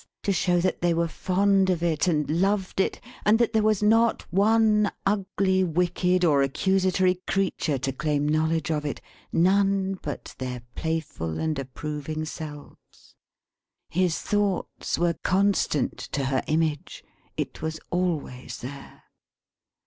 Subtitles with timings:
[0.23, 3.83] To show that they were fond of it and loved it; and that there was
[3.83, 8.99] not one ugly, wicked, or accusatory creature to claim knowledge of it
[9.31, 13.13] none but their playful and approving selves.
[13.91, 17.03] His thoughts were constant to her Image.
[17.37, 19.03] It was always there.